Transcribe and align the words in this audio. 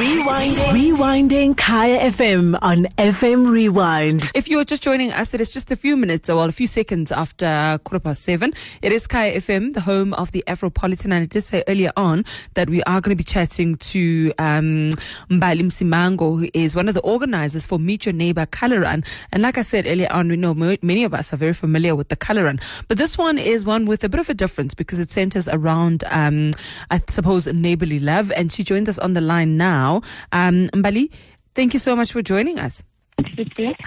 Rewinding. 0.00 0.72
Rewinding 0.72 1.56
Kaya 1.58 2.10
FM 2.10 2.58
on 2.62 2.84
FM 2.96 3.50
Rewind. 3.50 4.30
If 4.34 4.48
you're 4.48 4.64
just 4.64 4.82
joining 4.82 5.12
us, 5.12 5.34
it 5.34 5.42
is 5.42 5.50
just 5.50 5.70
a 5.70 5.76
few 5.76 5.94
minutes, 5.94 6.30
or 6.30 6.36
well, 6.36 6.48
a 6.48 6.52
few 6.52 6.66
seconds 6.66 7.12
after 7.12 7.78
quarter 7.84 8.02
past 8.02 8.22
seven. 8.22 8.54
It 8.80 8.92
is 8.92 9.06
Kaya 9.06 9.36
FM, 9.36 9.74
the 9.74 9.82
home 9.82 10.14
of 10.14 10.32
the 10.32 10.42
Afropolitan. 10.46 11.04
And 11.04 11.14
I 11.14 11.26
did 11.26 11.42
say 11.42 11.62
earlier 11.68 11.92
on 11.98 12.24
that 12.54 12.70
we 12.70 12.82
are 12.84 13.02
going 13.02 13.14
to 13.14 13.16
be 13.16 13.24
chatting 13.24 13.76
to 13.76 14.32
um, 14.38 14.92
Mbali 15.28 15.60
Msimango, 15.60 16.40
who 16.40 16.48
is 16.54 16.74
one 16.74 16.88
of 16.88 16.94
the 16.94 17.02
organizers 17.02 17.66
for 17.66 17.78
Meet 17.78 18.06
Your 18.06 18.14
Neighbor 18.14 18.46
Color 18.46 18.80
Run. 18.80 19.04
And 19.32 19.42
like 19.42 19.58
I 19.58 19.62
said 19.62 19.86
earlier 19.86 20.10
on, 20.10 20.28
we 20.30 20.38
know 20.38 20.54
many 20.54 21.04
of 21.04 21.12
us 21.12 21.30
are 21.34 21.36
very 21.36 21.52
familiar 21.52 21.94
with 21.94 22.08
the 22.08 22.16
Color 22.16 22.44
Run. 22.44 22.58
But 22.88 22.96
this 22.96 23.18
one 23.18 23.36
is 23.36 23.66
one 23.66 23.84
with 23.84 24.02
a 24.02 24.08
bit 24.08 24.20
of 24.20 24.30
a 24.30 24.34
difference 24.34 24.72
because 24.72 24.98
it 24.98 25.10
centers 25.10 25.46
around, 25.46 26.04
um, 26.06 26.52
I 26.90 27.02
suppose, 27.10 27.46
neighborly 27.48 28.00
love. 28.00 28.32
And 28.34 28.50
she 28.50 28.64
joins 28.64 28.88
us 28.88 28.98
on 28.98 29.12
the 29.12 29.20
line 29.20 29.58
now. 29.58 29.89
Um, 30.32 30.68
Mbali, 30.72 31.10
thank 31.54 31.74
you 31.74 31.80
so 31.80 31.96
much 31.96 32.12
for 32.12 32.22
joining 32.22 32.58
us. 32.58 32.84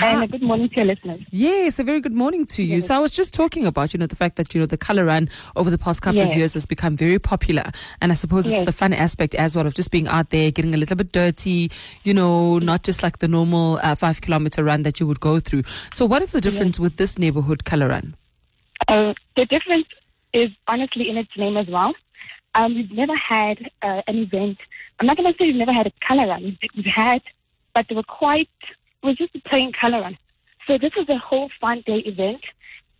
And 0.00 0.24
a 0.24 0.26
good 0.26 0.42
morning 0.42 0.68
to 0.70 0.76
your 0.76 0.86
listeners. 0.86 1.20
Yes, 1.30 1.78
a 1.78 1.84
very 1.84 2.00
good 2.00 2.12
morning 2.12 2.46
to 2.46 2.62
you. 2.62 2.76
Yes. 2.76 2.86
So 2.86 2.96
I 2.96 2.98
was 2.98 3.12
just 3.12 3.32
talking 3.32 3.64
about, 3.64 3.94
you 3.94 3.98
know, 3.98 4.06
the 4.06 4.16
fact 4.16 4.36
that, 4.36 4.54
you 4.54 4.60
know, 4.60 4.66
the 4.66 4.76
color 4.76 5.04
run 5.04 5.28
over 5.54 5.70
the 5.70 5.78
past 5.78 6.02
couple 6.02 6.22
of 6.22 6.34
years 6.34 6.54
has 6.54 6.66
become 6.66 6.96
very 6.96 7.18
popular. 7.18 7.64
And 8.00 8.10
I 8.10 8.16
suppose 8.16 8.44
it's 8.46 8.56
Yes. 8.56 8.66
the 8.66 8.72
fun 8.72 8.92
aspect 8.92 9.34
as 9.36 9.54
well 9.56 9.66
of 9.66 9.74
just 9.74 9.90
being 9.90 10.08
out 10.08 10.30
there, 10.30 10.50
getting 10.50 10.74
a 10.74 10.76
little 10.76 10.96
bit 10.96 11.12
dirty, 11.12 11.70
you 12.02 12.14
know, 12.14 12.58
not 12.58 12.82
just 12.82 13.02
like 13.04 13.18
the 13.18 13.28
normal 13.28 13.78
uh, 13.82 13.94
five 13.94 14.20
kilometer 14.20 14.64
run 14.64 14.82
that 14.82 14.98
you 14.98 15.06
would 15.06 15.20
go 15.20 15.38
through. 15.38 15.62
So 15.92 16.06
what 16.06 16.22
is 16.22 16.32
the 16.32 16.40
difference 16.40 16.80
with 16.80 16.96
this 16.96 17.18
neighborhood 17.18 17.64
color 17.64 17.88
run? 17.88 18.16
Uh, 18.88 19.14
the 19.36 19.46
difference 19.46 19.86
is 20.32 20.50
honestly 20.66 21.08
in 21.08 21.16
its 21.16 21.30
name 21.36 21.56
as 21.56 21.68
well. 21.68 21.94
Um, 22.56 22.74
we've 22.74 22.90
never 22.90 23.16
had 23.16 23.70
uh, 23.82 24.02
an 24.08 24.16
event. 24.26 24.58
I'm 25.00 25.06
not 25.06 25.16
going 25.16 25.32
to 25.32 25.38
say 25.38 25.46
we've 25.46 25.56
never 25.56 25.72
had 25.72 25.86
a 25.86 25.92
color 26.06 26.26
run. 26.28 26.42
We've- 26.44 26.90
had, 26.94 27.22
but 27.74 27.86
they 27.88 27.94
were 27.94 28.02
quite, 28.02 28.50
it 29.02 29.06
was 29.06 29.16
just 29.16 29.34
a 29.34 29.40
plain 29.40 29.72
color 29.72 30.00
run. 30.02 30.18
So 30.66 30.76
this 30.76 30.92
is 30.96 31.08
a 31.08 31.16
whole 31.16 31.50
fun 31.60 31.82
day 31.86 31.98
event. 31.98 32.42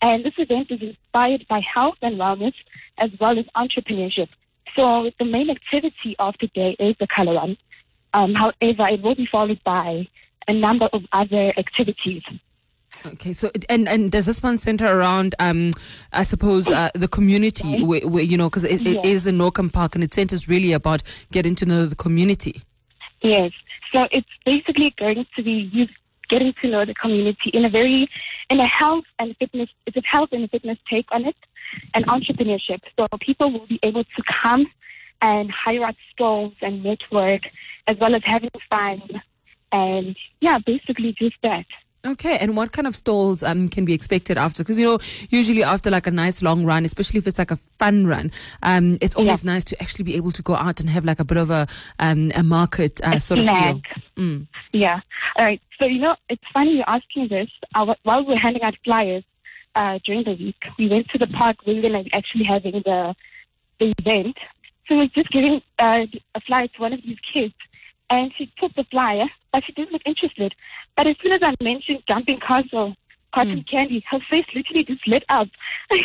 And 0.00 0.24
this 0.24 0.34
event 0.38 0.70
is 0.70 0.80
inspired 0.80 1.46
by 1.48 1.60
health 1.60 1.96
and 2.02 2.16
wellness 2.16 2.54
as 2.98 3.10
well 3.20 3.36
as 3.36 3.46
entrepreneurship. 3.56 4.28
So 4.76 5.10
the 5.18 5.24
main 5.24 5.50
activity 5.50 6.14
of 6.20 6.36
the 6.40 6.46
day 6.48 6.76
is 6.78 6.94
the 7.00 7.08
color 7.08 7.34
run. 7.34 7.56
Um, 8.14 8.34
however, 8.34 8.88
it 8.88 9.02
will 9.02 9.16
be 9.16 9.26
followed 9.26 9.60
by 9.64 10.06
a 10.46 10.52
number 10.52 10.88
of 10.92 11.02
other 11.12 11.52
activities. 11.58 12.22
Okay, 13.06 13.32
so 13.32 13.50
and 13.68 13.88
and 13.88 14.10
does 14.10 14.26
this 14.26 14.42
one 14.42 14.58
center 14.58 14.86
around, 14.86 15.34
um, 15.38 15.70
I 16.12 16.24
suppose, 16.24 16.68
uh, 16.68 16.90
the 16.94 17.08
community, 17.08 17.82
where, 17.82 18.06
where 18.06 18.22
you 18.22 18.36
know, 18.36 18.48
because 18.48 18.64
it, 18.64 18.86
it 18.86 18.96
Yes. 18.96 19.06
is 19.06 19.26
in 19.26 19.38
Norkem 19.38 19.72
Park, 19.72 19.94
and 19.94 20.04
it 20.04 20.12
centers 20.12 20.48
really 20.48 20.72
about 20.72 21.02
getting 21.32 21.54
to 21.56 21.66
know 21.66 21.86
the 21.86 21.96
community. 21.96 22.62
Yes. 23.22 23.52
So 23.92 24.06
it's 24.10 24.28
basically 24.44 24.94
going 24.98 25.26
to 25.36 25.42
be 25.42 25.70
you 25.72 25.86
getting 26.28 26.52
to 26.60 26.68
know 26.68 26.84
the 26.84 26.94
community 26.94 27.50
in 27.52 27.64
a 27.64 27.70
very, 27.70 28.08
in 28.50 28.60
a 28.60 28.66
health 28.66 29.04
and 29.18 29.34
fitness, 29.38 29.70
it's 29.86 29.96
a 29.96 30.02
health 30.04 30.28
and 30.32 30.50
fitness 30.50 30.78
take 30.88 31.06
on 31.10 31.24
it 31.24 31.36
and 31.94 32.06
entrepreneurship. 32.06 32.80
So 32.98 33.06
people 33.20 33.50
will 33.50 33.66
be 33.66 33.80
able 33.82 34.04
to 34.04 34.22
come 34.42 34.66
and 35.22 35.50
hire 35.50 35.84
out 35.84 35.96
stalls 36.12 36.52
and 36.60 36.82
network 36.84 37.42
as 37.86 37.96
well 37.98 38.14
as 38.14 38.22
having 38.24 38.50
fun. 38.68 39.02
And 39.72 40.16
yeah, 40.40 40.58
basically 40.58 41.12
just 41.12 41.36
that. 41.42 41.66
Okay, 42.08 42.38
and 42.38 42.56
what 42.56 42.72
kind 42.72 42.86
of 42.86 42.96
stalls 42.96 43.42
um 43.42 43.68
can 43.68 43.84
be 43.84 43.92
expected 43.92 44.38
after? 44.38 44.62
Because 44.62 44.78
you 44.78 44.86
know, 44.86 44.98
usually 45.30 45.62
after 45.62 45.90
like 45.90 46.06
a 46.06 46.10
nice 46.10 46.42
long 46.42 46.64
run, 46.64 46.84
especially 46.84 47.18
if 47.18 47.26
it's 47.26 47.38
like 47.38 47.50
a 47.50 47.58
fun 47.78 48.06
run, 48.06 48.30
um, 48.62 48.98
it's 49.00 49.14
always 49.14 49.44
nice 49.44 49.64
to 49.64 49.82
actually 49.82 50.04
be 50.04 50.16
able 50.16 50.30
to 50.32 50.42
go 50.42 50.54
out 50.54 50.80
and 50.80 50.88
have 50.90 51.04
like 51.04 51.20
a 51.20 51.24
bit 51.24 51.36
of 51.36 51.50
a 51.50 51.66
um 51.98 52.30
a 52.34 52.42
market 52.42 53.00
uh, 53.04 53.12
A 53.14 53.20
sort 53.20 53.40
of 53.40 53.46
feel. 53.46 53.82
Mm. 54.16 54.46
Yeah. 54.72 55.00
All 55.36 55.44
right. 55.44 55.60
So, 55.80 55.86
you 55.86 56.00
know, 56.00 56.16
it's 56.28 56.42
funny 56.52 56.76
you're 56.76 56.90
asking 56.90 57.28
this. 57.28 57.48
Uh, 57.74 57.94
while 58.02 58.24
we 58.24 58.34
were 58.34 58.38
handing 58.38 58.62
out 58.62 58.74
flyers 58.84 59.22
uh, 59.76 59.98
during 60.04 60.24
the 60.24 60.32
week, 60.32 60.56
we 60.78 60.88
went 60.88 61.08
to 61.10 61.18
the 61.18 61.28
park 61.28 61.56
where 61.64 61.76
we 61.76 61.82
were 61.82 61.90
like, 61.90 62.08
actually 62.12 62.44
having 62.44 62.82
the, 62.84 63.14
the 63.78 63.94
event. 64.00 64.36
So 64.88 64.96
we 64.96 65.02
were 65.02 65.06
just 65.08 65.30
giving 65.30 65.62
uh, 65.78 66.06
a 66.34 66.40
flyer 66.40 66.66
to 66.66 66.80
one 66.80 66.92
of 66.92 67.02
these 67.02 67.18
kids. 67.32 67.54
And 68.10 68.32
she 68.36 68.50
took 68.58 68.74
the 68.74 68.84
flyer, 68.84 69.26
but 69.52 69.62
she 69.64 69.72
didn't 69.72 69.92
look 69.92 70.02
interested. 70.06 70.54
But 70.98 71.06
as 71.06 71.14
soon 71.22 71.30
as 71.30 71.40
I 71.44 71.54
mentioned 71.62 72.02
jumping 72.08 72.40
castle, 72.40 72.96
cotton 73.32 73.62
candy, 73.70 74.04
her 74.10 74.18
face 74.28 74.46
literally 74.52 74.82
just 74.82 75.06
lit 75.06 75.24
up. 75.28 75.46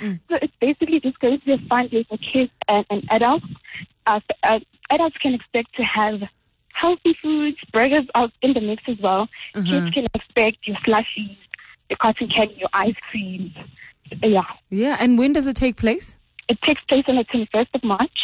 So 0.00 0.38
it's 0.40 0.54
basically 0.60 1.00
just 1.00 1.18
going 1.18 1.40
to 1.40 1.44
be 1.44 1.52
a 1.54 1.58
fun 1.68 1.88
day 1.88 2.04
for 2.08 2.18
kids 2.18 2.52
and, 2.68 2.86
and 2.88 3.04
adults. 3.10 3.46
Uh, 4.06 4.20
uh, 4.44 4.60
adults 4.90 5.16
can 5.20 5.34
expect 5.34 5.74
to 5.74 5.82
have 5.82 6.20
healthy 6.72 7.16
foods, 7.20 7.56
burgers 7.72 8.06
out 8.14 8.30
in 8.42 8.52
the 8.52 8.60
mix 8.60 8.84
as 8.86 8.96
well. 9.00 9.28
Kids 9.54 9.90
can 9.92 10.04
expect 10.14 10.58
your 10.68 10.76
slushies, 10.86 11.36
your 11.90 11.96
cotton 12.00 12.28
candy, 12.28 12.54
your 12.58 12.68
ice 12.72 12.94
creams. 13.10 13.52
Yeah. 14.22 14.42
Yeah, 14.70 14.96
and 15.00 15.18
when 15.18 15.32
does 15.32 15.48
it 15.48 15.56
take 15.56 15.76
place? 15.76 16.16
It 16.48 16.62
takes 16.62 16.82
place 16.84 17.04
on 17.08 17.16
the 17.16 17.24
21st 17.24 17.68
of 17.74 17.82
March 17.82 18.18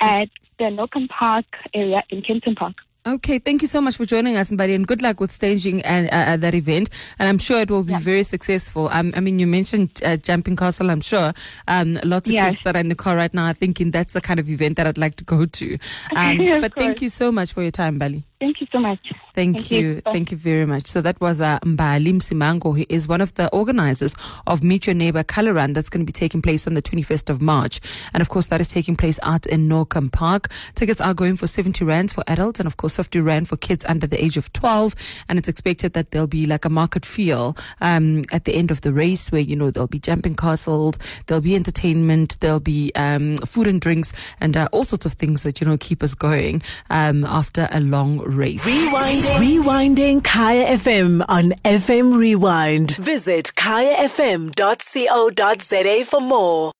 at 0.00 0.28
the 0.58 0.64
Norkem 0.64 1.08
Park 1.08 1.46
area 1.72 2.02
in 2.10 2.22
Kempton 2.22 2.56
Park. 2.56 2.74
Okay, 3.06 3.38
thank 3.38 3.62
you 3.62 3.68
so 3.68 3.80
much 3.80 3.96
for 3.96 4.04
joining 4.04 4.36
us, 4.36 4.50
buddy, 4.50 4.74
and 4.74 4.84
good 4.84 5.00
luck 5.00 5.20
with 5.20 5.30
staging 5.30 5.80
and, 5.82 6.08
uh, 6.08 6.32
uh, 6.32 6.36
that 6.38 6.54
event. 6.56 6.90
And 7.20 7.28
I'm 7.28 7.38
sure 7.38 7.60
it 7.60 7.70
will 7.70 7.84
be 7.84 7.94
very 7.94 8.24
successful. 8.24 8.88
Um, 8.90 9.12
I 9.14 9.20
mean, 9.20 9.38
you 9.38 9.46
mentioned 9.46 10.00
uh, 10.04 10.16
Jumping 10.16 10.56
Castle. 10.56 10.90
I'm 10.90 11.00
sure 11.00 11.32
um, 11.68 12.00
lots 12.02 12.28
of 12.28 12.34
Yes. 12.34 12.48
kids 12.50 12.62
that 12.62 12.74
are 12.74 12.80
in 12.80 12.88
the 12.88 12.96
car 12.96 13.14
right 13.14 13.32
now 13.32 13.46
are 13.46 13.52
thinking 13.54 13.92
that's 13.92 14.12
the 14.12 14.20
kind 14.20 14.40
of 14.40 14.48
event 14.50 14.76
that 14.78 14.88
I'd 14.88 14.98
like 14.98 15.14
to 15.16 15.24
go 15.24 15.44
to. 15.46 15.78
Um, 16.16 16.40
Of 16.40 16.62
but 16.62 16.74
thank 16.74 17.00
you 17.00 17.08
so 17.08 17.30
much 17.30 17.52
for 17.52 17.62
your 17.62 17.70
time, 17.70 18.00
Mbali. 18.00 18.24
Thank 18.38 18.60
you 18.60 18.66
so 18.70 18.78
much. 18.78 18.98
Thank, 19.34 19.56
Thank 19.56 19.70
you. 19.70 19.78
you. 19.78 20.00
Thank 20.02 20.30
you 20.30 20.36
very 20.36 20.66
much. 20.66 20.86
So 20.86 21.00
that 21.00 21.18
was 21.22 21.40
uh, 21.40 21.58
Mbali 21.60 22.12
Msimango, 22.12 22.84
is 22.90 23.08
one 23.08 23.22
of 23.22 23.32
the 23.34 23.48
organizers 23.48 24.14
of 24.46 24.62
Meet 24.62 24.86
Your 24.86 24.94
Neighbor 24.94 25.22
Color 25.22 25.54
Run 25.54 25.72
that's 25.72 25.88
going 25.88 26.02
to 26.02 26.06
be 26.06 26.12
taking 26.12 26.42
place 26.42 26.66
on 26.66 26.74
the 26.74 26.82
21st 26.82 27.30
of 27.30 27.40
March. 27.40 27.80
And 28.12 28.20
of 28.20 28.28
course, 28.28 28.48
that 28.48 28.60
is 28.60 28.68
taking 28.68 28.94
place 28.94 29.18
out 29.22 29.46
in 29.46 29.68
Norkem 29.70 30.12
Park. 30.12 30.50
Tickets 30.74 31.00
are 31.00 31.14
going 31.14 31.36
for 31.36 31.46
70 31.46 31.82
Rands 31.84 32.12
for 32.12 32.24
adults 32.26 32.60
and 32.60 32.66
of 32.66 32.76
course 32.76 32.96
50 32.96 33.20
Rand 33.20 33.48
for 33.48 33.56
kids 33.56 33.86
under 33.86 34.06
the 34.06 34.22
age 34.22 34.36
of 34.36 34.52
12. 34.52 34.94
And 35.30 35.38
it's 35.38 35.48
expected 35.48 35.94
that 35.94 36.10
there'll 36.10 36.26
be 36.26 36.44
like 36.44 36.66
a 36.66 36.70
market 36.70 37.06
feel 37.06 37.56
um, 37.80 38.22
at 38.32 38.44
the 38.44 38.54
end 38.54 38.70
of 38.70 38.82
the 38.82 38.92
race 38.92 39.32
where, 39.32 39.40
you 39.40 39.56
know, 39.56 39.70
there'll 39.70 39.86
be 39.86 39.98
jumping 39.98 40.34
castles, 40.34 40.98
there'll 41.26 41.40
be 41.40 41.56
entertainment, 41.56 42.38
there'll 42.40 42.60
be 42.60 42.92
um, 42.96 43.38
food 43.38 43.66
and 43.66 43.80
drinks 43.80 44.12
and 44.40 44.58
uh, 44.58 44.68
all 44.72 44.84
sorts 44.84 45.06
of 45.06 45.14
things 45.14 45.42
that, 45.42 45.60
you 45.60 45.66
know, 45.66 45.78
keep 45.78 46.02
us 46.02 46.12
going 46.12 46.60
um, 46.90 47.24
after 47.24 47.68
a 47.72 47.80
long 47.80 48.25
race. 48.26 48.64
Rewinding. 48.66 49.22
Rewinding 49.38 50.22
Kaya 50.24 50.76
FM 50.76 51.24
on 51.28 51.52
FM 51.64 52.16
Rewind. 52.16 52.96
Visit 52.96 53.52
kayafm.co.za 53.56 54.54
for 56.04 56.20
more. 56.20 56.72